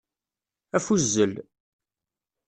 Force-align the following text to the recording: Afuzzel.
Afuzzel. 0.77 1.33